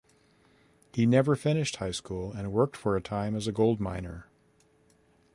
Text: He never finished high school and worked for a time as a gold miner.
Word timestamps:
He 0.95 1.05
never 1.05 1.35
finished 1.35 1.75
high 1.75 1.91
school 1.91 2.33
and 2.33 2.51
worked 2.51 2.75
for 2.75 2.97
a 2.97 3.01
time 3.03 3.35
as 3.35 3.45
a 3.45 3.51
gold 3.51 3.79
miner. 3.79 4.25